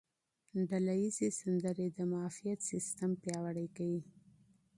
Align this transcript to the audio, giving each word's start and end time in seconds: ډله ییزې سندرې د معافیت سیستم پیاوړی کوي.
ډله 0.69 0.93
ییزې 1.01 1.29
سندرې 1.39 1.87
د 1.97 1.99
معافیت 2.11 2.59
سیستم 2.71 3.11
پیاوړی 3.23 3.67
کوي. 3.77 4.01